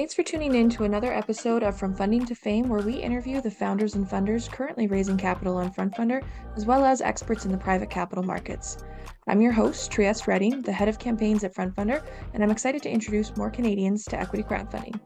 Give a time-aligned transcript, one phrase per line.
[0.00, 3.42] Thanks for tuning in to another episode of From Funding to Fame, where we interview
[3.42, 6.24] the founders and funders currently raising capital on FrontFundr,
[6.56, 8.78] as well as experts in the private capital markets.
[9.28, 12.02] I'm your host, Trieste Redding, the head of campaigns at FrontFundr,
[12.32, 14.98] and I'm excited to introduce more Canadians to equity crowdfunding.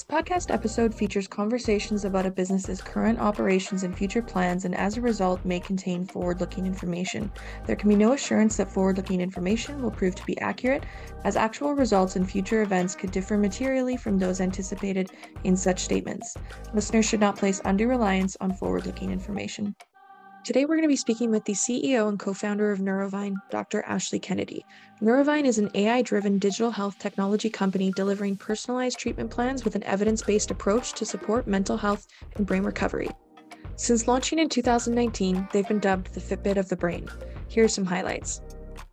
[0.00, 4.96] This podcast episode features conversations about a business's current operations and future plans, and as
[4.96, 7.30] a result, may contain forward looking information.
[7.66, 10.86] There can be no assurance that forward looking information will prove to be accurate,
[11.24, 15.10] as actual results and future events could differ materially from those anticipated
[15.44, 16.34] in such statements.
[16.72, 19.74] Listeners should not place undue reliance on forward looking information.
[20.42, 23.84] Today, we're going to be speaking with the CEO and co founder of Neurovine, Dr.
[23.86, 24.64] Ashleigh Kennedy.
[25.02, 29.84] Neurovine is an AI driven digital health technology company delivering personalized treatment plans with an
[29.84, 33.10] evidence based approach to support mental health and brain recovery.
[33.76, 37.06] Since launching in 2019, they've been dubbed the Fitbit of the brain.
[37.48, 38.40] Here are some highlights.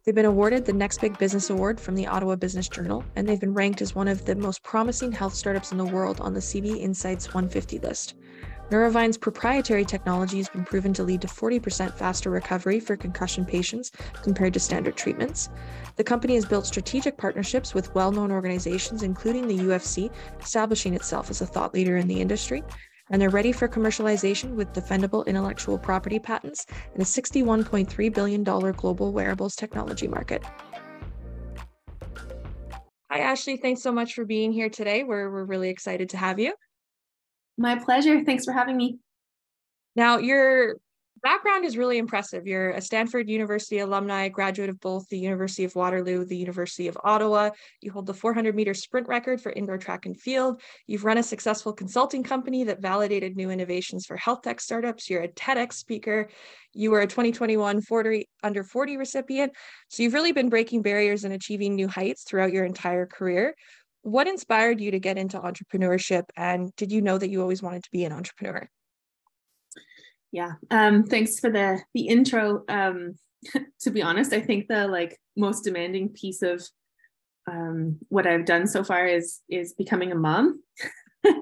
[0.04, 3.40] They've been awarded the Next Big Business Award from the Ottawa Business Journal, and they've
[3.40, 6.42] been ranked as one of the most promising health startups in the world on the
[6.42, 8.16] CB Insights 150 list.
[8.70, 13.92] Neurovine's proprietary technology has been proven to lead to 40% faster recovery for concussion patients
[14.24, 15.50] compared to standard treatments.
[15.96, 21.30] The company has built strategic partnerships with well known organizations, including the UFC, establishing itself
[21.30, 22.62] as a thought leader in the industry.
[23.10, 29.14] And they're ready for commercialization with defendable intellectual property patents in a $61.3 billion global
[29.14, 30.44] wearables technology market.
[33.10, 33.62] Hi, Ashleigh.
[33.62, 35.06] Thanks so much for being here today.
[35.06, 36.54] We're, we're really excited to have you.
[37.58, 38.24] My pleasure.
[38.24, 39.00] Thanks for having me.
[39.96, 40.76] Now, your
[41.24, 42.46] background is really impressive.
[42.46, 46.98] You're a Stanford University alumni, graduate of both the University of Waterloo, the University of
[47.04, 47.50] Ottawa.
[47.82, 50.62] You hold the 400 meter sprint record for indoor track and field.
[50.86, 55.10] You've run a successful consulting company that validated new innovations for health tech startups.
[55.10, 56.30] You're a TEDx speaker.
[56.74, 59.54] You were a 2021 40 under 40 recipient.
[59.90, 63.56] So you've really been breaking barriers and achieving new heights throughout your entire career
[64.08, 67.84] what inspired you to get into entrepreneurship and did you know that you always wanted
[67.84, 68.70] to be an entrepreneur?
[70.32, 72.64] Yeah um, thanks for the the intro.
[72.70, 73.16] Um,
[73.82, 76.68] to be honest i think the like most demanding piece of
[77.50, 80.62] um, what i've done so far is is becoming a mom.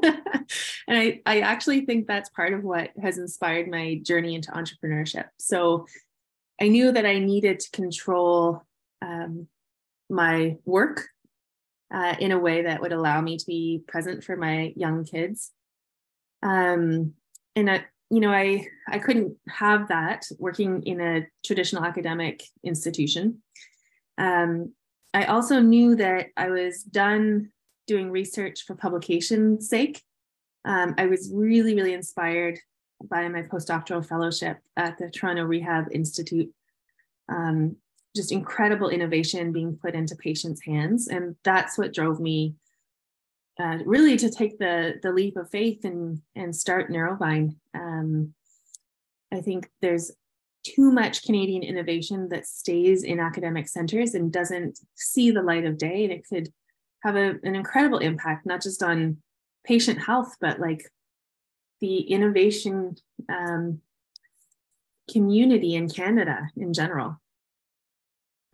[0.88, 5.26] And I, I actually think that's part of what has inspired my journey into entrepreneurship.
[5.38, 5.86] So
[6.62, 8.64] i knew that i needed to control
[9.02, 9.48] um,
[10.10, 11.10] my work
[11.96, 15.52] uh, in a way that would allow me to be present for my young kids.
[16.44, 17.14] Um,
[17.56, 23.42] and I, you know, I I couldn't have that working in a traditional academic institution.
[24.18, 24.74] Um,
[25.14, 27.52] I also knew that I was done
[27.88, 30.04] doing research for publication's sake.
[30.66, 32.60] Um, I was really, really inspired
[33.10, 36.52] by my postdoctoral fellowship at the Toronto Rehab Institute.
[37.30, 37.78] Um,
[38.16, 41.08] just incredible innovation being put into patients' hands.
[41.08, 42.56] And that's what drove me
[43.60, 47.56] uh, really to take the, the leap of faith and, and start Neurovine.
[47.74, 48.34] Um,
[49.34, 50.12] I think there's
[50.64, 55.78] too much Canadian innovation that stays in academic centers and doesn't see the light of
[55.78, 56.04] day.
[56.04, 56.50] And it could
[57.04, 59.18] have a, an incredible impact, not just on
[59.64, 60.90] patient health, but like
[61.82, 62.96] the innovation
[63.30, 63.82] um,
[65.12, 67.20] community in Canada in general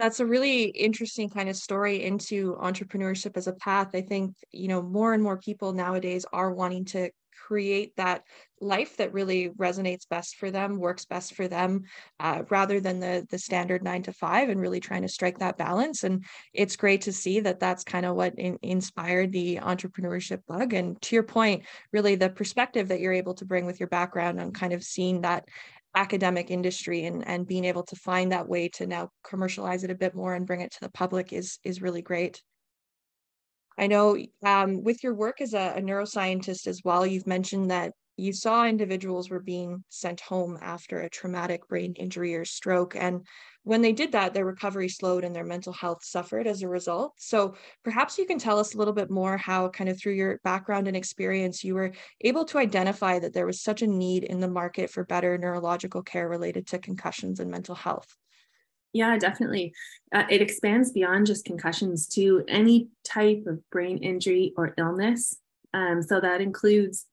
[0.02, 3.90] that's a really interesting kind of story into entrepreneurship as a path.
[3.94, 7.12] I think you know more and more people nowadays are wanting to
[7.48, 8.24] create that
[8.62, 11.84] life that really resonates best for them works best for them
[12.20, 15.58] uh, rather than the the standard nine to five and really trying to strike that
[15.58, 16.04] balance.
[16.04, 20.74] And it's great to see that that's kind of what in, inspired the entrepreneurship bug.
[20.74, 21.64] And to your point
[21.94, 25.22] really the perspective that you're able to bring with your background on kind of seeing
[25.22, 25.48] that
[25.96, 29.96] academic industry and and being able to find that way to now commercialize it a
[29.96, 32.42] bit more and bring it to the public is is really great.
[33.78, 37.94] I know um, with your work as a, a neuroscientist as well you've mentioned that
[38.18, 43.26] you saw individuals were being sent home after a traumatic brain injury or stroke and
[43.64, 47.14] when they did that, their recovery slowed and their mental health suffered as a result.
[47.18, 50.40] So perhaps you can tell us a little bit more how, kind of through your
[50.44, 51.92] background and experience, you were
[52.22, 56.02] able to identify that there was such a need in the market for better neurological
[56.02, 58.16] care related to concussions and mental health.
[58.94, 59.74] Yeah, definitely.
[60.14, 65.38] Uh, it expands beyond just concussions to any type of brain injury or illness.
[65.74, 67.06] Um, so that includes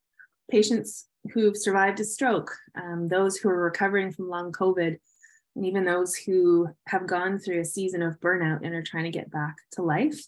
[0.50, 4.98] patients who've survived a stroke, um, those who are recovering from long COVID,
[5.58, 9.18] and even those who have gone through a season of burnout and are trying to
[9.18, 10.18] get back to life.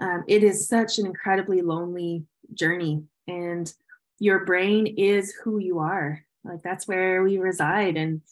[0.00, 3.70] Um, it is such an incredibly lonely journey, and
[4.18, 6.24] your brain is who you are.
[6.44, 7.96] Like that's where we reside.
[7.96, 8.22] And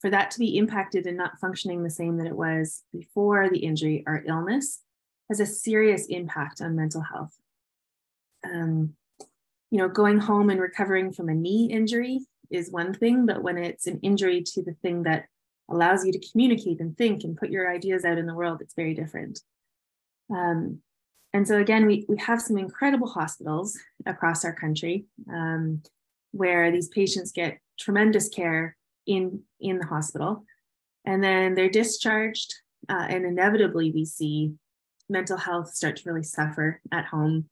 [0.00, 3.60] for that to be impacted and not functioning the same that it was before the
[3.60, 4.82] injury or illness
[5.30, 7.34] has a serious impact on mental health.
[8.44, 8.94] um,
[9.70, 12.20] you know, going home and recovering from a knee injury
[12.50, 15.26] is one thing, but when it's an injury to the thing that
[15.70, 18.74] allows you to communicate and think and put your ideas out in the world, it's
[18.74, 19.40] very different.
[20.30, 20.80] Um,
[21.32, 25.82] and so again, we, we have some incredible hospitals across our country um,
[26.30, 28.76] where these patients get tremendous care
[29.06, 30.44] in, in the hospital.
[31.04, 32.54] And then they're discharged,
[32.88, 34.54] uh, and inevitably we see
[35.08, 37.46] mental health start to really suffer at home.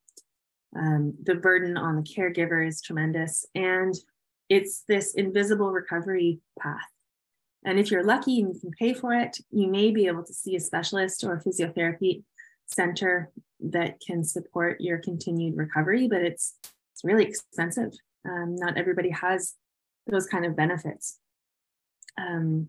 [0.75, 3.45] Um, the burden on the caregiver is tremendous.
[3.55, 3.95] And
[4.49, 6.92] it's this invisible recovery path.
[7.65, 10.35] And if you're lucky and you can pay for it, you may be able to
[10.35, 12.23] see a specialist or a physiotherapy
[12.67, 13.31] center
[13.61, 16.55] that can support your continued recovery, but it's
[16.93, 17.93] it's really expensive.
[18.25, 19.55] Um, not everybody has
[20.07, 21.19] those kind of benefits.
[22.19, 22.69] Um,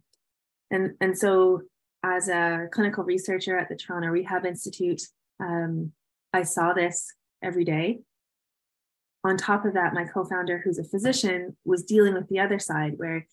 [0.71, 1.61] and, and so
[2.03, 5.01] as a clinical researcher at the Toronto Rehab Institute,
[5.39, 5.91] um,
[6.31, 7.99] I saw this every day.
[9.23, 12.59] On top of that, my co founder, who's a physician, was dealing with the other
[12.59, 13.25] side where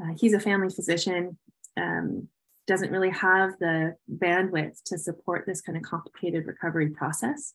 [0.00, 1.38] uh, he's a family physician,
[1.76, 2.28] um,
[2.66, 7.54] doesn't really have the bandwidth to support this kind of complicated recovery process.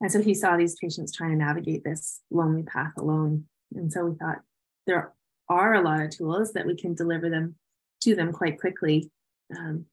[0.00, 3.44] And so he saw these patients trying to navigate this lonely path alone.
[3.74, 4.40] And so we thought
[4.86, 5.12] there
[5.48, 7.56] are a lot of tools that we can deliver them
[8.02, 9.10] to them quite quickly
[9.56, 9.86] um,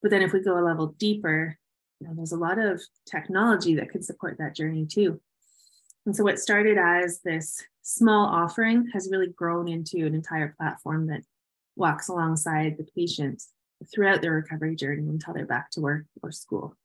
[0.00, 1.56] but then if we go a level deeper,
[2.00, 5.20] you know, there's a lot of technology that could support that journey too.
[6.06, 11.08] And so what started as this small offering has really grown into an entire platform
[11.08, 11.22] that
[11.76, 13.42] walks alongside the patient
[13.92, 16.76] throughout their recovery journey until they're back to work or school.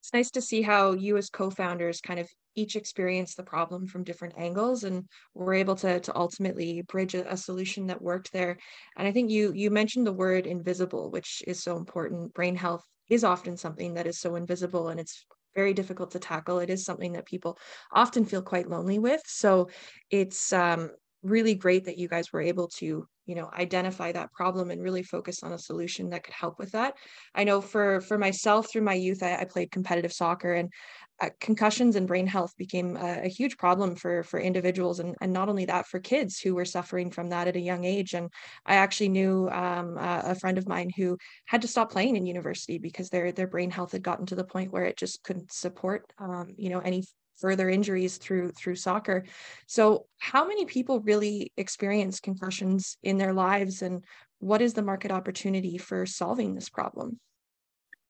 [0.00, 4.04] It's nice to see how you as co-founders kind of each experience the problem from
[4.04, 5.04] different angles and
[5.34, 8.58] we're able to, to ultimately bridge a, a, solution that worked there
[8.96, 12.84] and i think you you mentioned the word invisible which is so important brain health
[13.08, 15.24] is often something that is so invisible and it's
[15.58, 16.60] very difficult to tackle.
[16.60, 17.58] It is something that people
[17.92, 19.22] often feel quite lonely with.
[19.26, 19.70] So
[20.08, 20.90] it's um,
[21.22, 22.86] really great that you guys were able to
[23.26, 26.70] you know identify that problem and really focus on a solution that could help with
[26.72, 26.94] that.
[27.34, 30.72] I know for for myself through my youth i, I played competitive soccer and
[31.20, 35.32] uh, concussions and brain health became a, a, huge problem for for individuals and, and
[35.32, 38.14] not only that for kids who were suffering from that at a young age.
[38.14, 38.30] And
[38.66, 42.78] i actually knew um, a friend of mine who had to stop playing in university
[42.78, 46.04] because their their brain health had gotten to the point where it just couldn't support
[46.18, 47.04] um, you know any
[47.38, 49.24] further injuries through through soccer.
[49.66, 53.82] So how many people really experience concussions in their lives?
[53.82, 54.04] And
[54.38, 57.18] what is the market opportunity for solving this problem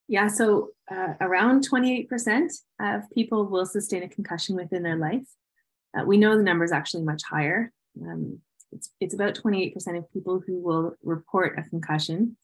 [0.09, 2.49] yeah, so uh, around 28%
[2.81, 5.27] of people will sustain a concussion within their life.
[5.97, 7.71] Uh, we know the number is actually much higher.
[8.01, 8.41] Um,
[8.73, 12.37] it's, it's about 28% of people who will report a concussion.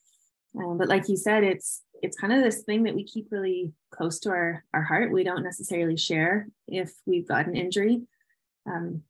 [0.56, 3.72] Um, but like you said, it's it's kind of this thing that we keep really
[3.90, 5.10] close to our, our heart.
[5.10, 8.02] We don't necessarily share if we've got an injury.
[8.67, 9.02] Um,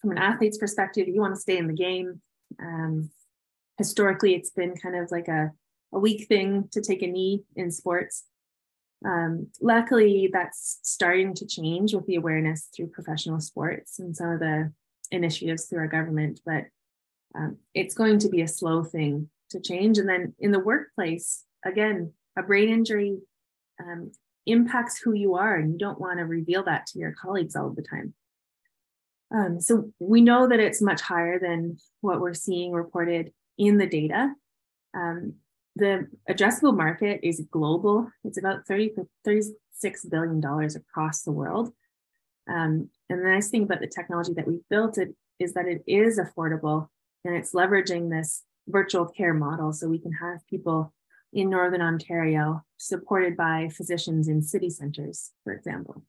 [0.00, 2.22] from an athlete's perspective, you want to stay in the game.
[2.58, 3.10] Um,
[3.76, 5.52] historically, it's been kind of like a
[5.92, 8.24] a weak thing to take a knee in sports.
[9.04, 14.40] Um, luckily, that's starting to change with the awareness through professional sports and some of
[14.40, 14.72] the
[15.10, 16.64] initiatives through our government, but
[17.34, 19.98] um, it's going to be a slow thing to change.
[19.98, 23.18] And then in the workplace, again, a brain injury
[23.80, 24.12] um,
[24.46, 27.70] impacts who you are, and you don't want to reveal that to your colleagues all
[27.70, 28.14] the time.
[29.32, 33.86] Um, so we know that it's much higher than what we're seeing reported in the
[33.86, 34.32] data.
[34.94, 35.34] Um,
[35.76, 38.10] the addressable market is global.
[38.24, 38.92] It's about 30,
[39.26, 39.52] $36
[40.08, 41.72] billion across the world.
[42.48, 45.82] Um, and the nice thing about the technology that we've built it is that it
[45.86, 46.88] is affordable
[47.24, 49.72] and it's leveraging this virtual care model.
[49.72, 50.92] So we can have people
[51.32, 56.02] in Northern Ontario supported by physicians in city centers, for example.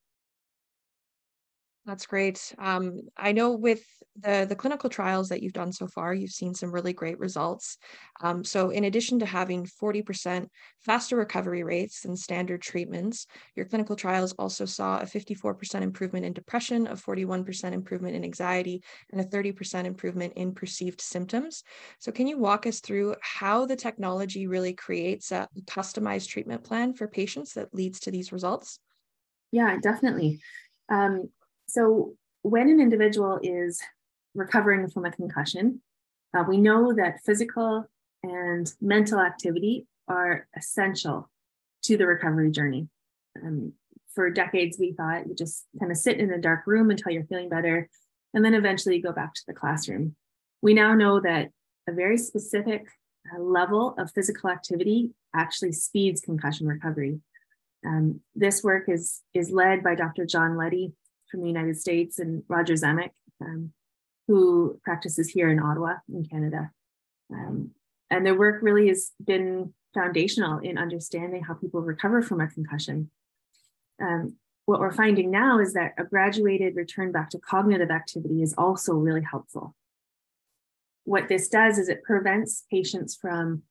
[1.91, 2.55] That's great.
[2.57, 3.83] Um, I know with
[4.15, 7.77] the the clinical trials that you've done so far, you've seen some really great results.
[8.21, 10.47] Um, so, in addition to having 40%
[10.79, 16.31] faster recovery rates than standard treatments, your clinical trials also saw a 54% improvement in
[16.31, 18.81] depression, a 41% improvement in anxiety,
[19.11, 21.61] and a 30% improvement in perceived symptoms.
[21.99, 26.93] So, can you walk us through how the technology really creates a customized treatment plan
[26.93, 28.79] for patients that leads to these results?
[29.51, 30.39] Yeah, definitely.
[30.89, 31.29] Um,
[31.71, 33.81] so when an individual is
[34.35, 35.81] recovering from a concussion,
[36.37, 37.85] uh, we know that physical
[38.23, 41.29] and mental activity are essential
[41.83, 42.89] to the recovery journey.
[43.41, 43.71] Um,
[44.13, 47.23] for decades, we thought you just kind of sit in a dark room until you're
[47.23, 47.89] feeling better,
[48.33, 50.17] and then eventually go back to the classroom.
[50.61, 51.51] We now know that
[51.87, 52.85] a very specific
[53.33, 57.21] uh, level of physical activity actually speeds concussion recovery.
[57.85, 60.25] Um, this work is, is led by Dr.
[60.25, 60.93] John Leddy
[61.31, 63.11] from the United States and Roger Zemek,
[63.41, 63.71] um,
[64.27, 66.71] who practices here in Ottawa, in Canada.
[67.31, 67.71] Um,
[68.09, 73.09] and their work really has been foundational in understanding how people recover from a concussion.
[74.01, 74.35] Um,
[74.65, 78.93] what we're finding now is that a graduated return back to cognitive activity is also
[78.93, 79.75] really helpful.
[81.03, 83.63] What this does is it prevents patients from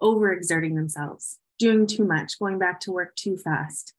[0.00, 3.94] overexerting themselves, doing too much, going back to work too fast,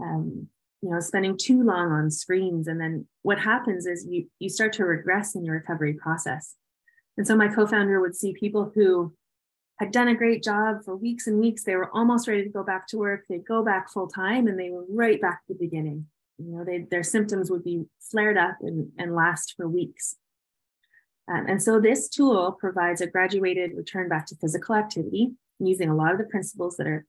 [0.00, 0.48] um,
[0.82, 2.68] you know, spending too long on screens.
[2.68, 6.54] And then what happens is you, you start to regress in your recovery process.
[7.16, 9.14] And so my co-founder would see people who
[9.78, 11.64] had done a great job for weeks and weeks.
[11.64, 13.24] They were almost ready to go back to work.
[13.28, 16.06] They'd go back full time and they were right back to the beginning.
[16.38, 20.16] You know, they, their symptoms would be flared up and, and last for weeks.
[21.28, 25.96] Um, and so this tool provides a graduated return back to physical activity using a
[25.96, 27.04] lot of the principles that are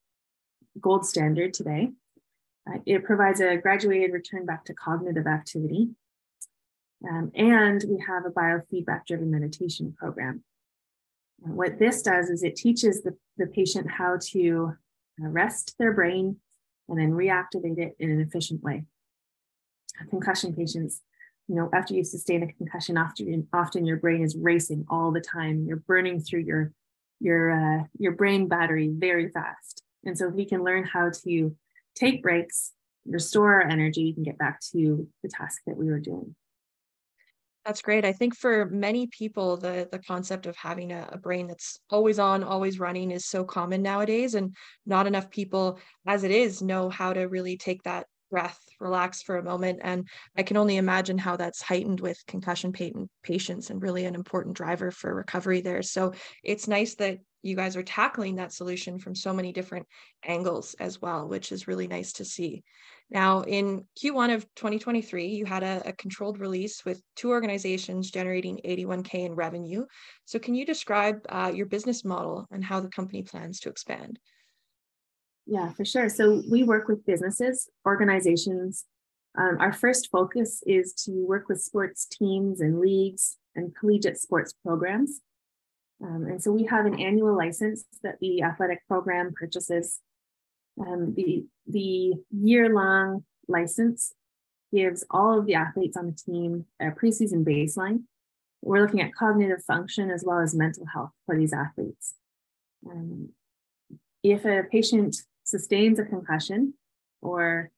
[0.79, 1.91] gold standard today.
[2.67, 5.89] Uh, it provides a graduated return back to cognitive activity.
[7.09, 10.43] Um, and we have a biofeedback driven meditation program.
[11.45, 14.73] And what this does is it teaches the, the patient how to
[15.23, 16.37] uh, rest their brain
[16.89, 18.83] and then reactivate it in an efficient way.
[20.09, 21.01] Concussion patients
[21.47, 25.21] you know, after you sustain a concussion, often often your brain is racing all the
[25.21, 25.65] time.
[25.65, 26.73] You're burning through your
[27.19, 29.83] your uh, your brain battery very fast.
[30.03, 31.55] And so if we can learn how to
[31.97, 32.73] take breaks,
[33.05, 36.35] restore our energy, can get back to the task that we were doing.
[37.65, 38.05] That's great.
[38.05, 42.17] I think for many people, the the concept of having a, a, brain that's always
[42.17, 46.89] on, always running is so common nowadays, and not enough people, as it is, know
[46.89, 49.79] how to really take that breath, relax for a moment.
[49.83, 54.15] And I can only imagine how that's heightened with concussion patient patients and really an
[54.15, 55.81] important driver for recovery there.
[55.81, 56.13] So
[56.43, 59.87] it's nice that you guys are tackling that solution from so many different
[60.23, 62.63] angles as well, which is really nice to see.
[63.09, 68.59] Now, in Q1 of 2023, you had a, a, controlled release with two organizations generating
[68.65, 69.85] 81K in revenue.
[70.25, 74.19] So, can you describe uh, your business model and how the company plans to expand?
[75.47, 76.09] Yeah, for sure.
[76.09, 78.83] So we work with businesses, organizations.
[79.37, 84.53] Um, our first focus is to work with sports teams and leagues and collegiate sports
[84.65, 85.21] programs.
[86.03, 89.99] Um, and so we have an annual license that the athletic program purchases.
[90.79, 94.13] Um, the the year long license
[94.71, 98.03] gives all of the athletes on the team a preseason baseline.
[98.61, 102.15] We're looking at cognitive function as well as mental health for these athletes.
[102.87, 103.29] Um,
[104.23, 106.73] if a patient sustains a concussion
[107.21, 107.71] or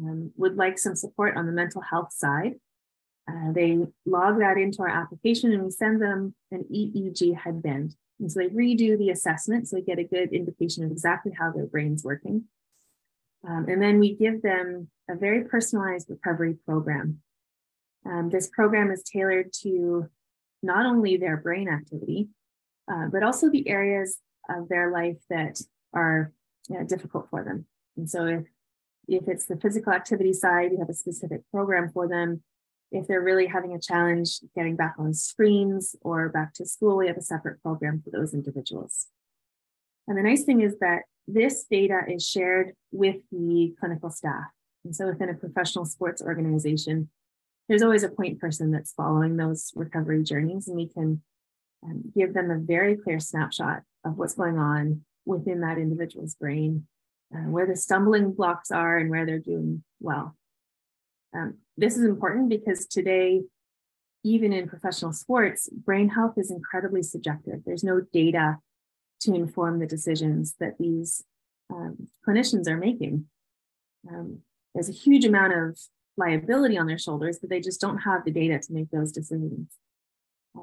[0.00, 2.54] um, would like some support on the mental health side,
[3.28, 7.94] uh, they log that into our application and we send them an EEG headband.
[8.20, 11.52] And so they redo the assessment so they get a good indication of exactly how
[11.52, 12.44] their brain's working.
[13.46, 17.20] Um, and then we give them a very personalized recovery program.
[18.04, 20.08] Um, this program is tailored to
[20.62, 22.28] not only their brain activity,
[22.90, 24.18] uh, but also the areas
[24.48, 25.60] of their life that
[25.92, 26.32] are
[26.68, 27.66] you know, difficult for them.
[27.96, 28.44] And so if,
[29.06, 32.42] if it's the physical activity side, we have a specific program for them.
[32.90, 37.06] If they're really having a challenge getting back on screens or back to school, we
[37.06, 39.08] have a separate program for those individuals.
[40.06, 44.46] And the nice thing is that this data is shared with the clinical staff.
[44.84, 47.10] And so within a professional sports organization,
[47.68, 51.22] there's always a point person that's following those recovery journeys, and we can
[51.84, 56.86] um, give them a very clear snapshot of what's going on within that individual's brain,
[57.34, 60.34] uh, where the stumbling blocks are and where they're doing well.
[61.34, 63.42] Um, this is important because today,
[64.24, 67.60] even in professional sports, brain health is incredibly subjective.
[67.64, 68.58] There's no data
[69.20, 71.24] to inform the decisions that these
[71.72, 73.26] um, clinicians are making.
[74.10, 74.40] Um,
[74.74, 75.78] there's a huge amount of
[76.16, 79.70] liability on their shoulders, but they just don't have the data to make those decisions.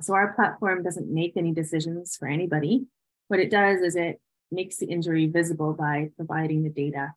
[0.01, 2.87] So our platform doesn't make any decisions for anybody.
[3.29, 4.19] What it does is it
[4.51, 7.13] makes the injury visible by providing the data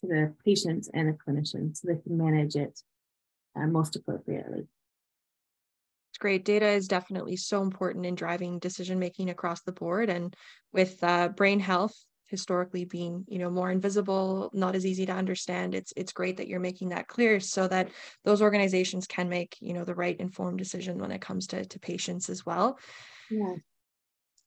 [0.00, 2.80] to the patient and the clinician so they can manage it
[3.56, 4.66] uh, most appropriately.
[6.10, 6.44] It's great.
[6.44, 10.10] Data is definitely so important in driving decision making across the board.
[10.10, 10.34] And
[10.72, 11.94] with uh, brain health
[12.26, 16.48] historically being, you know, more invisible, not as easy to understand, it's it's great that
[16.48, 17.90] you're making that clear so that
[18.24, 21.78] those organizations can make, you know, the right informed decision when it comes to to
[21.78, 22.78] patients as well.
[23.30, 23.56] Yeah.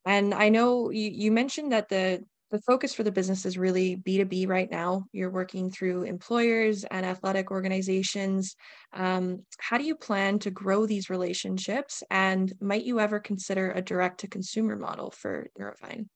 [0.05, 3.97] And I know you, you mentioned that the the focus for the business is really
[3.97, 5.05] B2B right now.
[5.11, 8.55] You're working through employers and athletic organizations.
[8.93, 12.03] Um, how do you plan to grow these relationships?
[12.11, 16.07] And might you ever consider a direct to consumer model for Neurovine?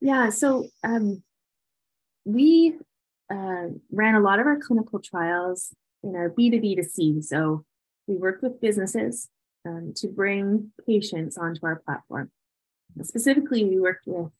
[0.00, 1.22] Yeah, so um,
[2.24, 2.76] we
[3.30, 7.20] uh, ran a lot of our clinical trials in our B2B to C.
[7.20, 7.64] So
[8.06, 9.28] we worked with businesses
[9.66, 12.30] um, to bring patients onto our platform.
[13.02, 14.30] Specifically, we worked with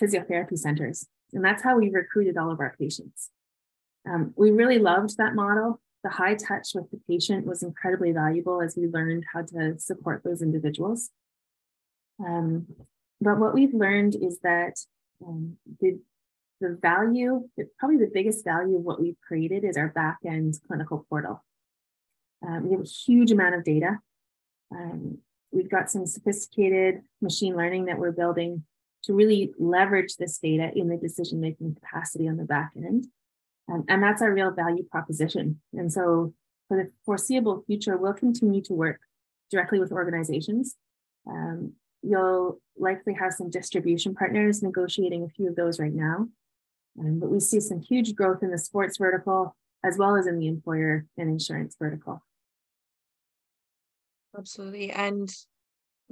[0.00, 3.30] physiotherapy centers, and that's how we recruited all of our patients.
[4.08, 5.80] Um, we really loved that model.
[6.02, 10.22] The high touch with the patient was incredibly valuable as we learned how to support
[10.24, 11.10] those individuals.
[12.24, 12.66] Um,
[13.20, 14.74] but what we've learned is that
[15.24, 16.00] um, the,
[16.60, 17.48] the value,
[17.78, 21.44] probably the biggest value of what we've created is our back end clinical portal.
[22.44, 23.98] Um, we have a huge amount of data.
[24.74, 25.18] Um,
[25.52, 28.64] we've got some sophisticated machine learning that we're building
[29.04, 33.06] to really leverage this data in the decision making capacity on the back end.
[33.70, 35.60] Um, and that's our real value proposition.
[35.72, 36.34] And so
[36.68, 39.00] for the foreseeable future, we'll continue to work
[39.50, 40.76] directly with organizations.
[41.28, 46.28] Um, you'll likely have some distribution partners negotiating a few of those right now.
[46.98, 50.38] Um, but we see some huge growth in the sports vertical as well as in
[50.38, 52.22] the employer and insurance vertical.
[54.36, 54.90] Absolutely.
[54.90, 55.32] And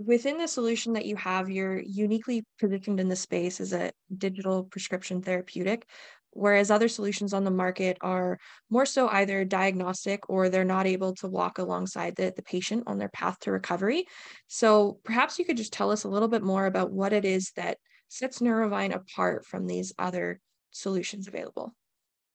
[0.04, 4.64] within the solution that you have, you're uniquely positioned in the space as a digital
[4.64, 5.87] prescription therapeutic,
[6.30, 8.38] whereas other solutions on the market are
[8.71, 12.97] more so either diagnostic or they're not able to walk alongside the, the patient on
[12.97, 14.07] their path to recovery.
[14.47, 17.52] So perhaps you could just tell us a little bit more about what it is
[17.57, 17.76] that
[18.09, 20.40] sets Neurovine apart from these other
[20.71, 21.75] solutions available.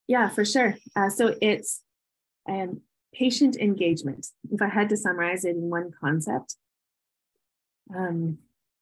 [0.08, 0.76] Yeah, for sure.
[0.96, 1.82] Uh, so it's
[2.48, 2.82] um,
[3.12, 4.28] patient engagement.
[4.52, 6.58] If I had to summarize it in one concept,
[7.94, 8.38] um,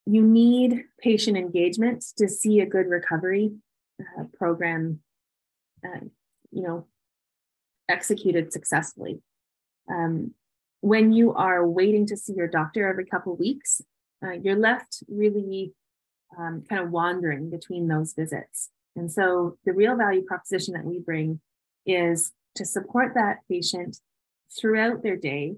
[0.06, 3.52] you need patient engagement to see a good recovery
[4.00, 5.00] uh, program,
[5.84, 6.00] uh,
[6.50, 6.86] you know,
[7.88, 9.20] executed successfully.
[9.90, 10.34] Um,
[10.80, 13.80] when you are waiting to see your doctor every couple weeks,
[14.22, 15.72] uh, you're left really
[16.38, 18.70] um, kind of wandering between those visits.
[18.96, 21.40] And so the real value proposition that we bring
[21.86, 23.98] is to support that patient
[24.58, 25.56] throughout their day,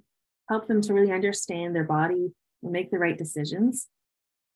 [0.49, 3.89] help them to really understand their body make the right decisions,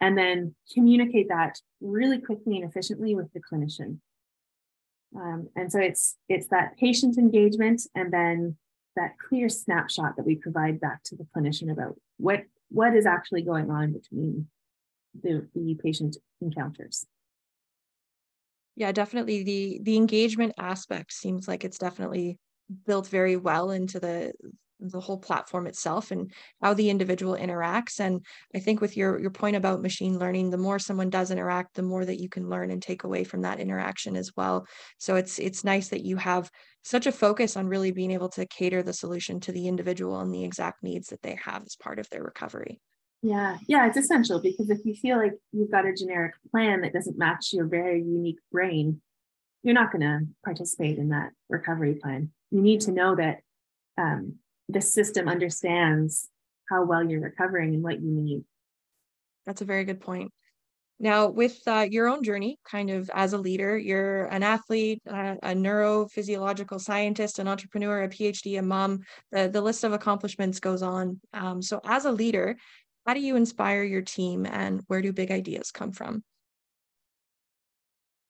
[0.01, 3.99] and then communicate that really quickly and efficiently with the clinician.
[5.15, 8.57] Um, and so it's it's that patient engagement and then
[8.97, 13.43] that clear snapshot that we provide back to the clinician about what what is actually
[13.43, 14.47] going on between
[15.23, 17.05] the, the patient encounters
[18.77, 22.39] yeah definitely the the engagement aspect seems like it's definitely
[22.87, 24.33] built very well into the
[24.81, 28.01] the whole platform itself and how the individual interacts.
[28.01, 31.75] And i think with your your point about machine learning the more someone does interact
[31.75, 34.67] the more that you can learn and take away from that interaction as well.
[34.99, 36.51] So it's it's nice that you have
[36.83, 40.33] such a focus on really being able to cater the solution to the individual and
[40.33, 42.81] the exact needs that they have as part of their recovery.
[43.23, 43.59] Yeah.
[43.69, 47.19] Yeah it's essential because if you feel like you've got a generic plan that doesn't
[47.19, 49.01] match your very unique brain
[49.63, 52.31] you're not going to participate in that recovery plan.
[52.51, 53.41] You need to know that
[53.99, 54.37] um,
[54.73, 56.29] the system understands
[56.69, 58.45] how well you're recovering and what you need.
[59.47, 60.33] That's a very good point.
[61.03, 65.37] Now, with uh, your own journey, kind of as a leader, you're an athlete, uh,
[65.43, 69.01] a neurophysiological scientist, an entrepreneur, a PhD, a mom.
[69.33, 71.19] The, the list of accomplishments goes on.
[71.33, 72.57] Um, so, as a leader,
[73.07, 76.23] how do you inspire your team and where do big ideas come from?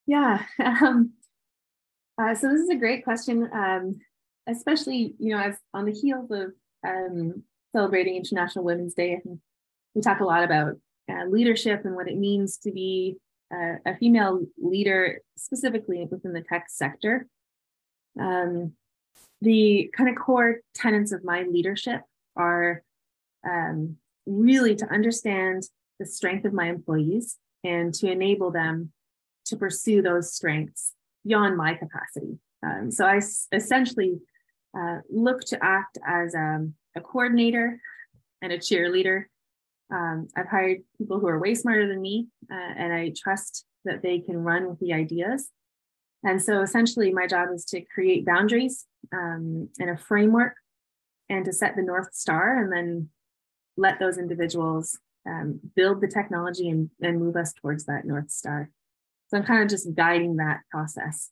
[0.06, 0.44] Yeah.
[0.60, 1.14] Um,
[2.22, 3.48] uh, so, this is a great question.
[3.52, 3.98] Um,
[4.50, 6.52] especially you know as on the heels of
[6.86, 7.42] um,
[7.74, 9.20] celebrating International Women's Day,
[9.94, 10.76] we talk a lot about
[11.10, 13.16] uh, leadership and what it means to be
[13.52, 17.26] uh, a female leader, specifically within the tech sector.
[18.18, 18.72] Um,
[19.40, 22.02] the kind of core tenets of my leadership
[22.36, 22.82] are
[23.48, 25.64] um, really to understand
[25.98, 28.92] the strength of my employees and to enable them
[29.46, 30.92] to pursue those strengths
[31.26, 32.38] beyond my capacity.
[32.62, 33.20] Um, so I
[33.52, 34.20] essentially
[34.76, 37.80] uh, look to act as um, a coordinator
[38.42, 39.24] and a cheerleader.
[39.92, 44.02] Um, I've hired people who are way smarter than me, uh, and I trust that
[44.02, 45.50] they can run with the ideas.
[46.22, 50.54] And so essentially, my job is to create boundaries um, and a framework
[51.28, 53.08] and to set the North Star and then
[53.76, 58.70] let those individuals um, build the technology and, and move us towards that North Star.
[59.28, 61.30] So I'm kind of just guiding that process.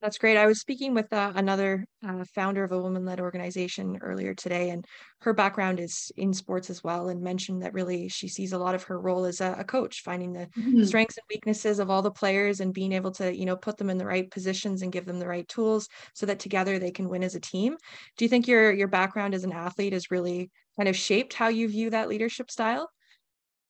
[0.00, 0.36] That's great.
[0.36, 4.70] I was speaking with uh, another uh, founder of a woman led organization earlier today,
[4.70, 4.86] and
[5.22, 8.76] her background is in sports as well, and mentioned that really she sees a lot
[8.76, 10.84] of her role as a, a coach, finding the mm-hmm.
[10.84, 13.90] strengths and weaknesses of all the players and being able to, you know, put them
[13.90, 17.08] in the right positions and give them the right tools so that together they can
[17.08, 17.76] win as a team.
[18.16, 21.48] Do you think your your background as an athlete has really kind of shaped how
[21.48, 22.88] you view that leadership style?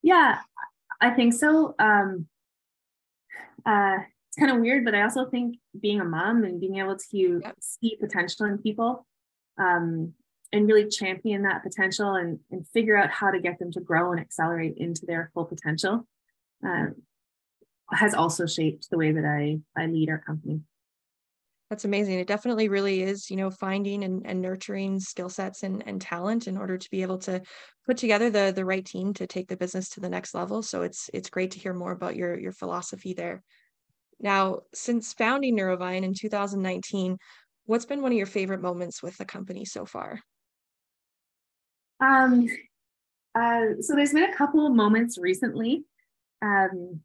[0.03, 0.41] Yeah,
[1.01, 1.75] I think so.
[1.79, 2.27] Um,
[3.65, 3.99] uh,
[4.39, 7.55] kind of weird, but I also think being a mom and being able to yep.
[7.61, 9.07] see potential in people
[9.59, 10.15] um,
[10.53, 14.13] and really champion that potential and, and figure out how to get them to grow
[14.13, 16.07] and accelerate into their full potential
[16.65, 16.95] um,
[17.91, 20.61] has also shaped the way that I, I lead our company.
[21.71, 22.19] That's amazing.
[22.19, 26.47] It definitely really is, you know, finding and, and nurturing skill sets and, and talent
[26.49, 27.43] in order to be able to
[27.85, 30.63] put together the the right team to take the business to the next level.
[30.63, 33.43] So it's it's great to hear more about your your philosophy there.
[34.21, 37.19] Now, since founding Neurovine in 2019,
[37.67, 40.21] what's been one of your favorite moments with the company so far?
[42.01, 42.49] Um,
[43.35, 45.85] uh, so there's been a couple of moments recently
[46.43, 47.01] um,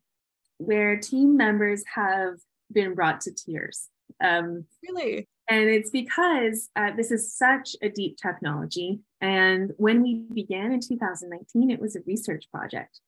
[0.58, 2.36] where team members have
[2.72, 3.90] been brought to tears.
[4.24, 5.28] Um, really?
[5.50, 9.02] And it's because uh, this is such a deep technology.
[9.20, 13.00] And when we began in 2019, it was a research project.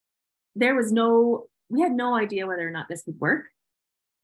[0.55, 3.45] There was no, we had no idea whether or not this would work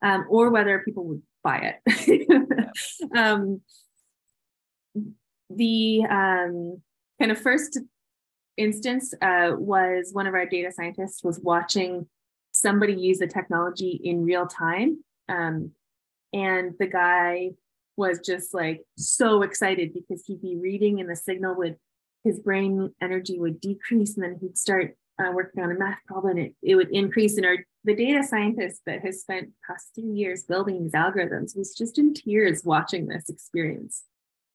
[0.02, 2.70] um, or whether people would buy it.
[3.16, 3.62] um,
[5.50, 6.82] the um,
[7.20, 7.80] kind of first
[8.58, 12.08] instance uh, was one of our data scientists was watching
[12.52, 15.04] somebody use the technology in real time.
[15.30, 15.72] Um,
[16.34, 17.52] and the guy
[17.98, 21.78] was just like so excited because he'd be reading and the signal would,
[22.24, 26.38] his brain energy would decrease and then he'd start uh, working on a math problem
[26.38, 27.38] and it, it would increase.
[27.38, 31.74] And our the data scientist that has spent past three years building these algorithms was
[31.76, 34.04] just in tears watching this experience.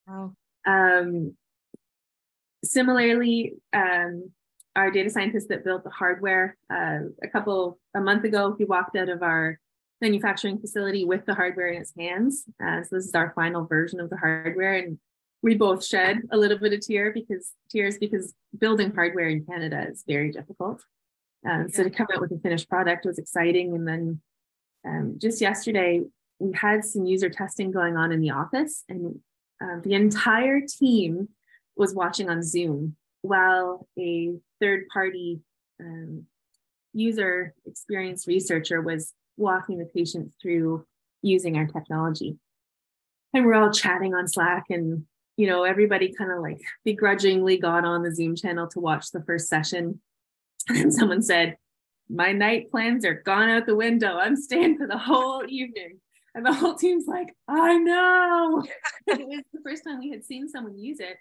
[0.06, 0.34] Wow.
[0.66, 1.34] Um,
[2.64, 4.30] similarly, um,
[4.76, 8.94] our data scientist that built the hardware uh, a couple a month ago, he walked
[8.96, 9.58] out of our
[10.00, 12.44] manufacturing facility with the hardware in his hands.
[12.62, 14.98] Uh, so this is our final version of the hardware, and
[15.42, 19.86] we both shed a little bit of tear because tears because building hardware in Canada
[19.90, 20.82] is very difficult.
[21.46, 23.74] Um, so to come out with a finished product was exciting.
[23.74, 24.20] And then
[24.84, 26.02] um, just yesterday,
[26.38, 29.20] we had some user testing going on in the office, and
[29.62, 31.28] uh, the entire team
[31.76, 35.40] was watching on Zoom while a third party
[35.80, 36.26] um,
[36.92, 40.86] user experience researcher was walking the patients through
[41.22, 42.36] using our technology.
[43.34, 45.04] And we're all chatting on Slack and
[45.36, 49.22] you know everybody kind of like begrudgingly got on the Zoom channel to watch the
[49.22, 50.00] first session
[50.68, 51.56] and someone said,
[52.08, 54.18] My night plans are gone out the window.
[54.18, 56.00] I'm staying for the whole evening.
[56.34, 58.62] And the whole team's like, I know.
[59.06, 61.16] it was the first time we had seen someone use it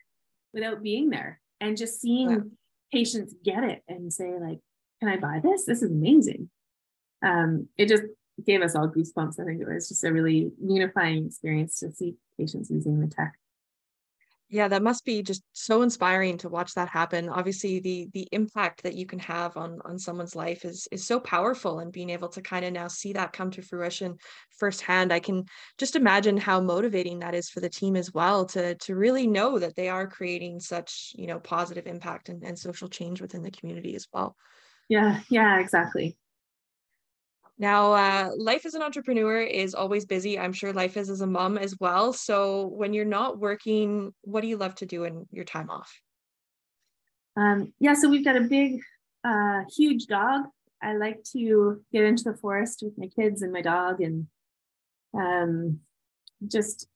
[0.53, 2.37] without being there and just seeing yeah.
[2.91, 4.59] patients get it and say, like,
[4.99, 5.65] can I buy this?
[5.65, 6.49] This is amazing.
[7.23, 8.03] Um, it just
[8.45, 9.39] gave us all goosebumps.
[9.39, 13.35] I think it was just a really unifying experience to see patients using the tech.
[14.47, 17.29] Yeah, that must be just so inspiring to watch that happen.
[17.29, 21.19] Obviously, the the impact that you can have on on someone's life is is so
[21.19, 24.17] powerful, and being able to kind of now see that come to fruition
[24.59, 25.45] firsthand, I can
[25.79, 29.57] just imagine how motivating that is for the team as well to to really know
[29.57, 33.51] that they are creating such you know positive impact and, and social change within the
[33.51, 34.35] community as well.
[34.89, 36.17] Yeah, yeah, exactly.
[37.57, 40.37] Now, uh, life as an entrepreneur is always busy.
[40.37, 42.11] I'm sure life is as a mom as well.
[42.11, 45.91] So, when you're not working, what do you love to do in your time off?
[47.37, 48.81] Um, yeah, so we've got a big,
[49.23, 50.43] uh, huge dog.
[50.81, 54.27] I like to get into the forest with my kids and my dog, and
[55.13, 55.79] um,
[56.45, 56.87] just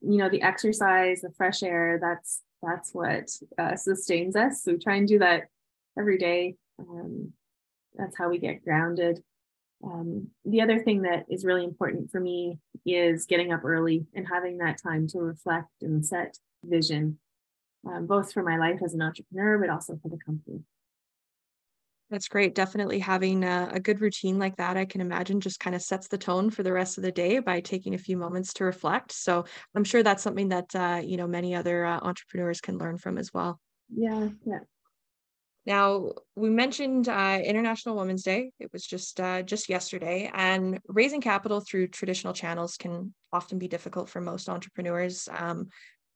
[0.00, 1.98] you know the exercise, the fresh air.
[2.00, 4.62] That's that's what uh, sustains us.
[4.62, 5.48] So we try and do that
[5.98, 6.56] every day.
[6.78, 7.32] Um,
[7.96, 9.22] that's how we get grounded.
[9.84, 14.26] Um, the other thing that is really important for me is getting up early and
[14.26, 17.18] having that time to reflect and set vision,
[17.86, 20.60] um, both for my life as an entrepreneur, but also for the company.
[22.08, 22.54] That's great.
[22.54, 26.06] Definitely having a, a, good routine like that, I can imagine, just kind of sets
[26.06, 29.10] the tone for the rest of the day by taking a few moments to reflect.
[29.10, 32.98] So I'm sure that's something that uh, you know many other uh, entrepreneurs can learn
[32.98, 33.58] from as well.
[33.92, 34.60] Yeah, yeah.
[35.66, 38.52] Now, we mentioned uh, International Women's Day.
[38.60, 43.66] It was just uh, just yesterday, and raising capital through traditional channels can often be
[43.66, 45.28] difficult for most entrepreneurs.
[45.36, 45.68] Um,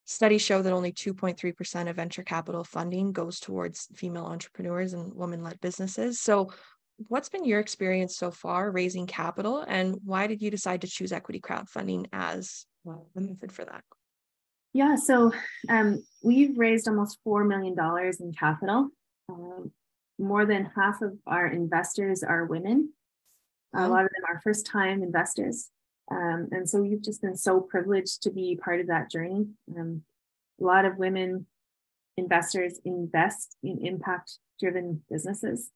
[0.05, 5.61] studies show that only 2.3% of venture capital funding goes towards female entrepreneurs and women-led
[5.61, 6.21] businesses.
[6.21, 6.53] So,
[7.09, 11.11] what's been your experience so far raising capital, and why did you decide to choose
[11.11, 13.83] equity crowdfunding as the method for that?
[14.73, 15.33] Yeah, so
[15.69, 17.77] um, we've raised almost $4 million
[18.21, 18.91] in capital
[19.31, 19.73] um,
[20.19, 22.93] more than half of our investors are women.
[23.75, 25.69] A lot of them are first time investors.
[26.11, 29.47] Um, and so we've just been so privileged to be part of that journey.
[29.79, 30.03] Um,
[30.61, 31.47] a lot of women
[32.17, 35.71] investors invest in impact driven businesses.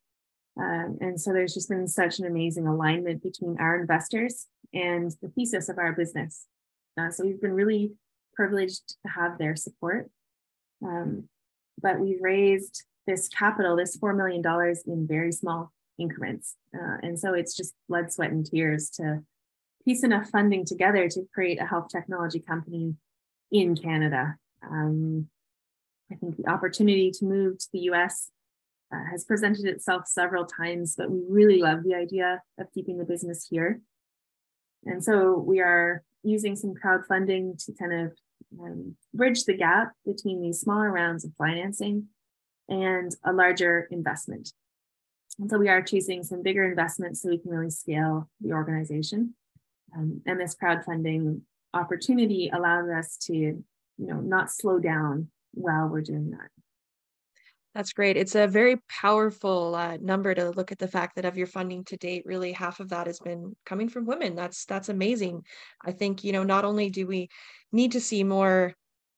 [0.59, 5.29] Um, and so there's just been such an amazing alignment between our investors and the
[5.29, 6.47] thesis of our business.
[6.99, 7.93] Uh, so we've been really
[8.35, 10.11] privileged to have their support.
[10.85, 11.29] Um,
[11.81, 14.43] but we've raised this capital, this $4 million
[14.87, 16.57] in very small increments.
[16.75, 19.23] Uh, and so it's just blood, sweat, and tears to
[19.85, 22.95] piece enough funding together to create a health technology company
[23.53, 24.37] in Canada.
[24.63, 25.29] Um,
[26.11, 28.31] I think the opportunity to move to the US
[28.93, 33.05] uh, has presented itself several times, but we really love the idea of keeping the
[33.05, 33.81] business here.
[34.85, 38.13] And so we are using some crowdfunding to kind of
[38.61, 42.09] um, bridge the gap between these smaller rounds of financing
[42.69, 44.53] and a larger investment.
[45.39, 49.35] And so we are choosing some bigger investments so we can really scale the organization.
[49.97, 51.41] Um, and this crowdfunding
[51.73, 53.65] opportunity allows us to, you
[53.99, 56.51] know, not slow down while we're doing that.
[57.75, 58.17] That's great.
[58.17, 61.83] It's a very powerful uh, number to look at the fact that of your funding
[61.87, 64.37] to date, really half of that has been coming from women.
[64.37, 65.43] That's that's amazing.
[65.85, 67.29] I think you know not only do we
[67.73, 68.75] need to see more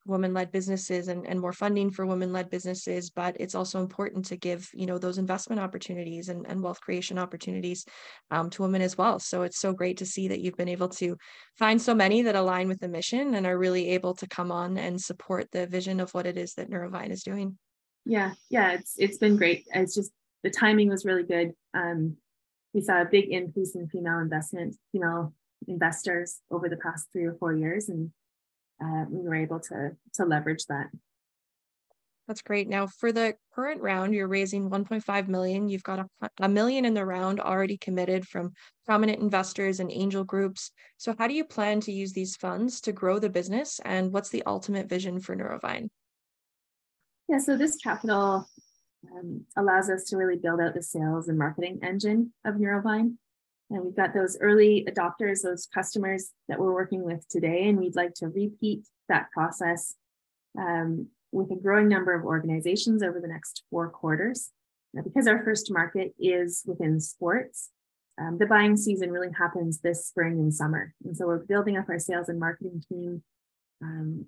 [0.06, 4.68] women-led businesses and, and more funding for women-led businesses but it's also important to give
[4.74, 7.84] you know those investment opportunities and, and wealth creation opportunities
[8.30, 9.18] um, to women as well.
[9.18, 11.16] So it's so great to see that you've been able to
[11.56, 14.78] find so many that align with the mission and are really able to come on
[14.78, 17.58] and support the vision of what it is that neurovine is doing.
[18.04, 19.66] Yeah yeah it's it's been great.
[19.74, 21.52] It's just the timing was really good.
[21.74, 22.16] Um,
[22.72, 25.32] we saw a big increase in female investment female
[25.68, 28.10] investors over the past three or four years and
[28.82, 30.88] uh, we were able to to leverage that.
[32.26, 32.68] That's great.
[32.68, 35.68] Now, for the current round, you're raising 1.5 million.
[35.68, 38.52] You've got a, a million in the round already committed from
[38.84, 40.72] prominent investors and angel groups.
[40.96, 44.30] So, how do you plan to use these funds to grow the business, and what's
[44.30, 45.88] the ultimate vision for Neurovine?
[47.28, 48.48] Yeah, so this capital
[49.12, 53.18] um, allows us to really build out the sales and marketing engine of Neurovine.
[53.70, 57.96] And we've got those early adopters, those customers that we're working with today, and we'd
[57.96, 59.94] like to repeat that process
[60.58, 64.50] um, with a growing number of organizations over the next four quarters.
[64.94, 67.70] Now, because our first market is within sports,
[68.18, 70.94] um, the buying season really happens this spring and summer.
[71.04, 73.22] And so we're building up our sales and marketing team
[73.82, 74.26] um,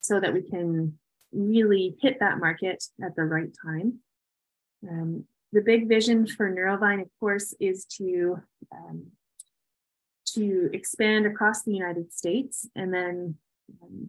[0.00, 0.98] so that we can
[1.32, 4.00] really hit that market at the right time.
[4.88, 8.40] Um, the big vision for Neurovine, of course, is to
[8.74, 9.06] um,
[10.34, 13.36] to expand across the United States and then
[13.82, 14.08] um,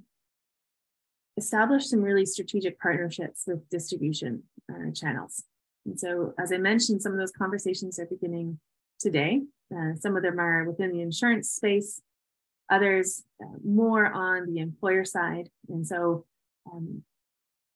[1.37, 5.43] establish some really strategic partnerships with distribution uh, channels.
[5.85, 8.59] And so, as I mentioned, some of those conversations are beginning
[8.99, 9.41] today.
[9.75, 12.01] Uh, some of them are within the insurance space,
[12.69, 15.49] others uh, more on the employer side.
[15.67, 16.25] And so,
[16.71, 17.03] um,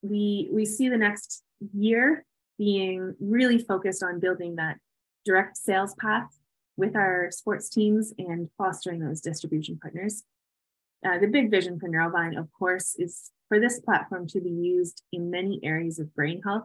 [0.00, 1.42] we we see the next
[1.74, 2.24] year
[2.58, 4.78] being really focused on building that
[5.24, 6.28] direct sales path
[6.76, 10.24] with our sports teams and fostering those distribution partners.
[11.06, 15.02] Uh, the big vision for Neurovine, of course, is for this platform to be used
[15.12, 16.64] in many areas of brain health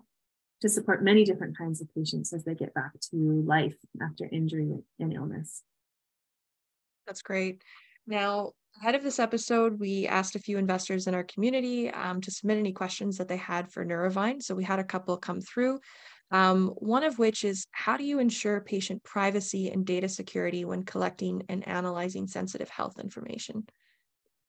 [0.61, 4.71] to support many different kinds of patients as they get back to life after injury
[4.99, 5.61] and illness.
[7.05, 7.61] That's great.
[8.07, 12.31] Now, ahead of this episode, we asked a few investors in our community um, to
[12.31, 14.41] submit any questions that they had for Neurovine.
[14.41, 15.79] So we had a couple come through.
[16.31, 20.83] Um, one of which is how do you ensure patient privacy and data security when
[20.83, 23.67] collecting and analyzing sensitive health information?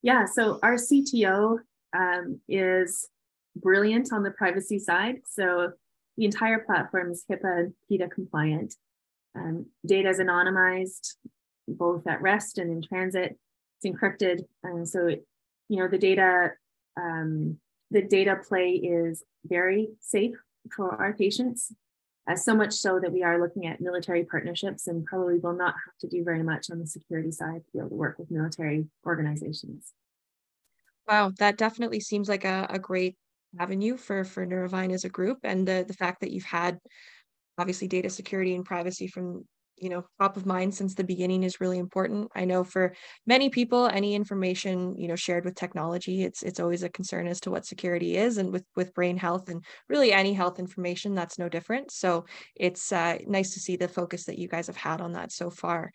[0.02, 1.58] Yeah, so our CTO
[1.96, 3.08] um, is
[3.56, 5.16] brilliant on the privacy side.
[5.28, 5.72] So
[6.16, 8.74] the entire platform is HIPAA and PETA compliant.
[9.36, 11.14] Um, data is anonymized,
[11.68, 13.38] both at rest and in transit
[13.84, 14.44] encrypted.
[14.62, 15.26] And so, it,
[15.68, 16.52] you know, the data,
[16.96, 17.58] um,
[17.90, 20.36] the data play is very safe
[20.74, 21.72] for our patients,
[22.26, 25.74] uh, so much so that we are looking at military partnerships and probably will not
[25.74, 28.30] have to do very much on the security side to be able to work with
[28.30, 29.92] military organizations.
[31.06, 33.16] Wow, that definitely seems like a, a great
[33.58, 36.78] avenue for for Neurovine as a group, and the the fact that you've had
[37.58, 39.44] obviously data security and privacy from
[39.76, 42.94] you know top of mind since the beginning is really important i know for
[43.26, 47.40] many people any information you know shared with technology it's it's always a concern as
[47.40, 51.38] to what security is and with with brain health and really any health information that's
[51.38, 55.00] no different so it's uh, nice to see the focus that you guys have had
[55.00, 55.90] on that so far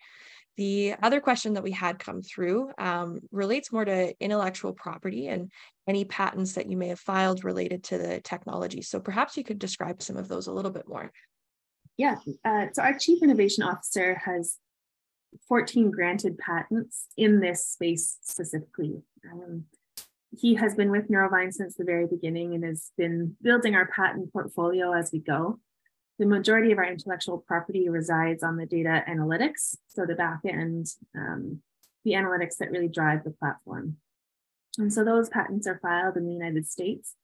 [0.56, 5.50] the other question that we had come through um, relates more to intellectual property and
[5.86, 8.82] any patents that you may have filed related to the technology.
[8.82, 11.10] So perhaps you could describe some of those a little bit more.
[12.00, 14.56] Yeah, uh, so our chief innovation officer has
[15.48, 19.02] 14 granted patents in this space specifically.
[19.30, 19.66] Um,
[20.34, 24.32] he has been with Neurovine since the very beginning and has been building our patent
[24.32, 25.60] portfolio as we go.
[26.18, 30.86] the majority of our intellectual property resides on the data analytics, so the back end,
[31.14, 31.60] um,
[32.06, 33.98] the analytics that really drive the platform.
[34.78, 37.14] And so those patents are filed in the United States.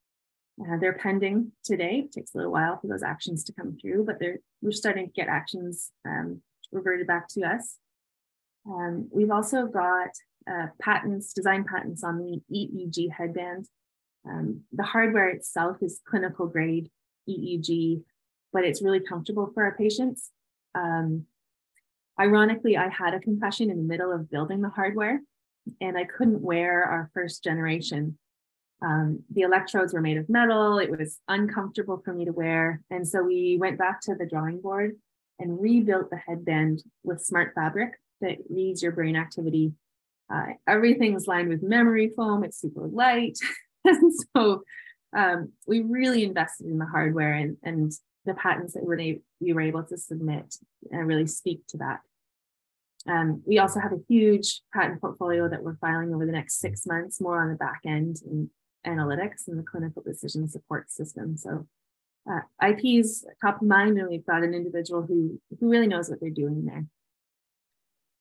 [0.61, 2.05] Uh, they're pending today.
[2.07, 4.19] It takes a little while for those actions to come through, but
[4.62, 6.40] we're starting to get actions um,
[6.73, 7.77] reverted back to us.
[8.66, 10.09] Um, we've also got
[10.51, 13.66] uh, patents, design patents on the EEG headband.
[14.27, 16.90] Um, the hardware itself is clinical grade
[17.29, 18.03] EEG,
[18.53, 20.31] but it's really comfortable for our patients.
[20.75, 21.27] Um,
[22.19, 25.21] ironically, I had a concussion in the middle of building the hardware,
[25.81, 28.19] and I couldn't wear our first generation.
[28.83, 30.79] Um, the electrodes were made of metal.
[30.79, 32.83] It was uncomfortable for me to wear.
[32.91, 34.97] And so we went back to the drawing board
[35.39, 39.73] and rebuilt the headband with smart fabric that reads your brain activity.
[40.33, 42.45] Uh, everything's lined with memory foam.
[42.45, 43.39] It's super light.
[43.85, 44.62] and so
[45.17, 47.93] um, we really invested in the hardware and, and
[48.25, 50.55] the patents that we were able to submit
[50.91, 52.01] and really speak to that.
[53.09, 56.87] Um, we also have a huge patent portfolio that we're filing over the next six
[56.87, 58.51] months, more on the back end and
[58.87, 61.37] analytics and the clinical decision support system.
[61.37, 61.66] So
[62.31, 66.09] uh, IP is top of mind, and we've got an individual who who really knows
[66.09, 66.85] what they're doing there.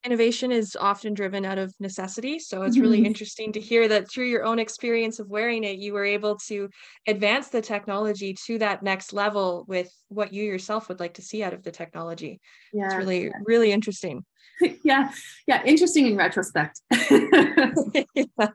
[0.06, 2.38] Innovation is often driven out of necessity.
[2.38, 3.08] So it's really mm-hmm.
[3.08, 6.69] interesting to hear that through your own experience of wearing it, you were able to
[7.08, 11.41] advance the technology to that next level with what you yourself would like to see
[11.41, 12.39] out of the technology.
[12.71, 12.86] Yeah.
[12.86, 14.23] It's really, really interesting.
[14.84, 15.12] yeah.
[15.47, 15.63] Yeah.
[15.65, 16.82] Interesting in retrospect.
[18.13, 18.49] yeah.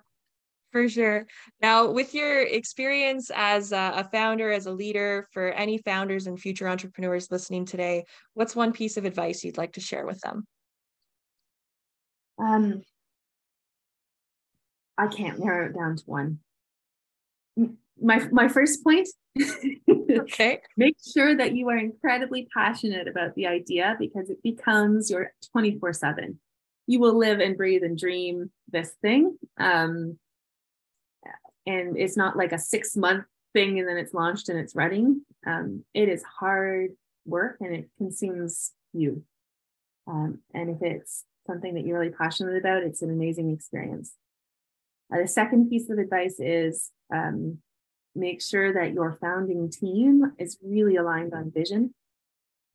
[0.73, 1.27] For sure.
[1.61, 6.69] Now, with your experience as a, founder, as a leader, for any founders and future
[6.69, 8.05] entrepreneurs listening today,
[8.35, 10.47] what's one piece of advice you'd like to share with them?
[12.39, 12.83] Um,
[14.97, 16.39] I can't narrow it down to one.
[18.03, 19.09] My my first point.
[20.11, 20.61] okay.
[20.77, 25.79] Make sure that you are incredibly passionate about the idea because it becomes your twenty
[25.79, 26.39] four seven.
[26.87, 29.37] You will live and breathe and dream this thing.
[29.59, 30.19] Um,
[31.67, 35.23] and it's not like a six month thing and then it's launched and it's running.
[35.47, 36.91] Um, it is hard
[37.27, 39.25] work and it consumes you.
[40.07, 44.15] Um, and if it's something that you're really passionate about, it's an amazing experience.
[45.13, 47.59] Uh, the second piece of advice is um,
[48.15, 51.95] make sure that your founding team is really aligned on vision.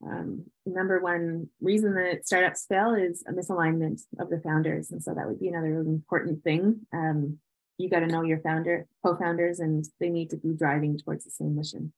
[0.06, 4.92] Um, number one reason that startups fail is a misalignment of the founders.
[4.92, 6.82] And so that would be another important thing.
[6.94, 7.40] Um,
[7.78, 11.32] you got to know your founder, co-founders, and they need to be driving towards the
[11.32, 11.94] same mission.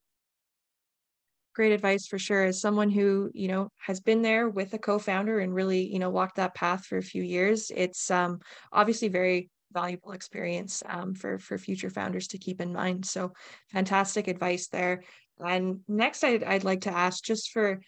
[1.55, 2.43] Great advice for sure.
[2.43, 6.09] As someone who you know has been there with a co-founder and really you know
[6.09, 8.39] walked that path for a few years, it's um,
[8.71, 13.05] obviously very valuable experience um, for for future founders to keep in mind.
[13.05, 13.33] So
[13.71, 15.03] fantastic advice there.
[15.39, 17.79] And next, I'd, I'd like to ask just for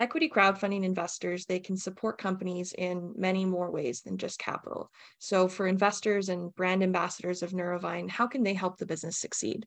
[0.00, 4.90] equity crowdfunding investors, they can support companies in many more ways than just capital.
[5.18, 9.66] So for investors and brand ambassadors of Neurovine, how can they help the business succeed?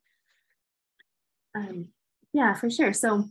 [1.55, 1.89] Um,
[2.33, 2.93] yeah, for sure.
[2.93, 3.25] So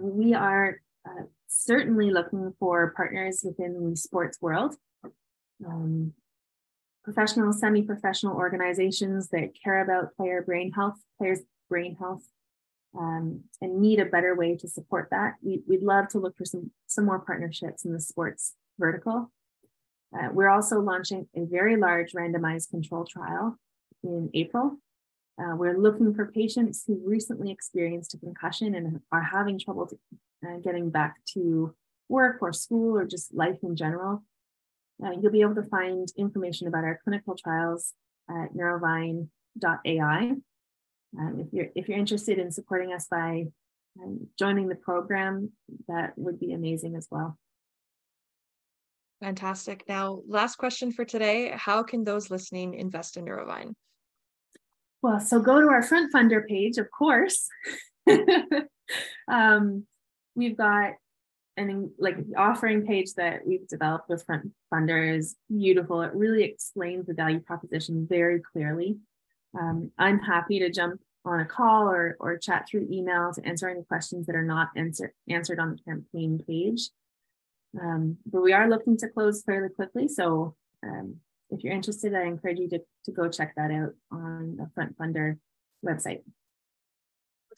[0.00, 4.76] we are uh, certainly looking for partners within the sports world.
[5.66, 6.14] Um,
[7.02, 12.22] professional, semi-professional organizations that care about player brain health, players' brain health,
[12.96, 15.34] um, and need a better way to support that.
[15.42, 19.30] We, would love to look for some, some more partnerships in the sports vertical.
[20.16, 23.58] Uh, we're also launching a very large randomized control trial
[24.02, 24.78] in April.
[25.38, 29.98] Uh, we're looking for patients who recently experienced a concussion and are having trouble to,
[30.46, 31.74] uh, getting back to
[32.08, 34.24] work or school or just life in general.
[35.04, 37.92] Uh, you'll be able to find information about our clinical trials
[38.28, 40.32] at neurovine.ai.
[41.18, 43.46] Um, if you're if you're interested in supporting us by
[44.02, 45.52] um, joining the program,
[45.88, 47.38] that would be amazing as well.
[49.20, 49.84] Fantastic.
[49.88, 53.74] Now, last question for today: How can those listening invest in Neurovine?
[55.02, 57.48] Well, so go to our FrontFundr page, of course.
[59.28, 59.86] um,
[60.34, 60.94] we've got
[61.56, 66.02] an like offering page that we've developed with front funder is beautiful.
[66.02, 68.98] It really explains the value proposition very clearly.
[69.58, 73.68] Um, I'm happy to jump on a call or, or chat through email to answer
[73.68, 76.90] any questions that are not answer, answered on the campaign page.
[77.80, 80.08] Um, but we are looking to close fairly quickly.
[80.08, 81.16] So um,
[81.50, 85.38] if you're interested, I encourage you to, to go check that out on the FrontFundr
[85.84, 86.22] website.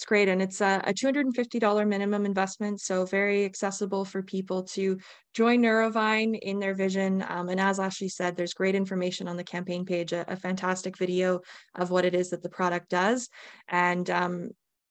[0.01, 0.31] It's great.
[0.31, 2.81] And it's a, a $250 minimum investment.
[2.81, 4.97] So very accessible for people to
[5.35, 7.23] join Neurovine in their vision.
[7.29, 10.97] Um, and as Ashleigh said, there's great information on the campaign page, a, a fantastic
[10.97, 11.41] video
[11.75, 13.29] of what it is that the product does.
[13.69, 14.49] And um,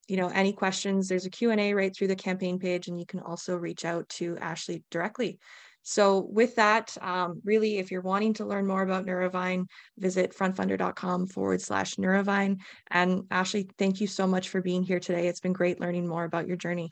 [0.08, 3.20] you know, any questions, there's a Q&A right through the campaign page, and you can
[3.20, 5.40] also reach out to Ashleigh directly.
[5.84, 9.66] So with that, um, really, if you're wanting to learn more about Neurovine,
[9.98, 12.60] visit frontfundr.com forward slash Neurovine.
[12.92, 15.28] And Ashleigh, thank you so much for being here today.
[15.28, 16.92] It's been great learning more about your journey.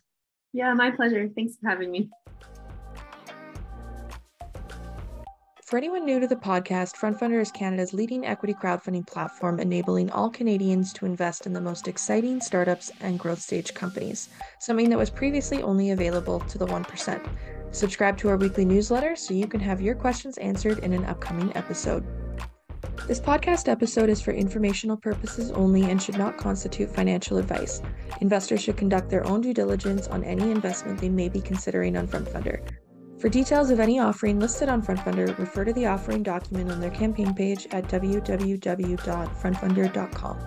[0.53, 1.29] Yeah, my pleasure.
[1.35, 2.09] Thanks for having me.
[5.67, 10.29] For anyone new to the podcast, FrontFundr is Canada's leading equity crowdfunding platform, enabling all
[10.29, 14.29] Canadians to invest in the most exciting startups and growth stage companies,
[14.61, 17.29] something that was previously only available to the 1%.
[17.71, 21.55] Subscribe to our weekly newsletter so you can have your questions answered in an upcoming
[21.55, 22.05] episode.
[23.07, 27.81] This podcast episode is for informational purposes only and should not constitute financial advice.
[28.21, 32.07] Investors should conduct their own due diligence on any investment they may be considering on
[32.07, 32.67] FrontFundr.
[33.19, 36.91] For details of any offering listed on FrontFundr, refer to the offering document on their
[36.91, 40.37] campaign page at www.frontfundr.com.